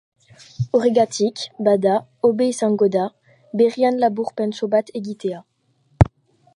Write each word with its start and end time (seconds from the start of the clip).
Horregatik, 0.77 1.41
bada, 1.67 1.91
hobe 2.29 2.47
izango 2.53 2.89
da 2.97 3.05
berrien 3.63 4.03
laburpentxo 4.07 4.71
bat 4.77 4.93
egitea. 5.03 5.43